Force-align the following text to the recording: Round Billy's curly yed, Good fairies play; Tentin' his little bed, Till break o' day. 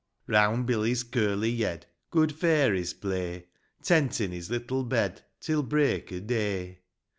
Round 0.25 0.65
Billy's 0.65 1.03
curly 1.03 1.51
yed, 1.51 1.85
Good 2.09 2.31
fairies 2.33 2.91
play; 2.91 3.45
Tentin' 3.83 4.31
his 4.31 4.49
little 4.49 4.83
bed, 4.83 5.21
Till 5.39 5.61
break 5.61 6.11
o' 6.11 6.19
day. 6.19 6.79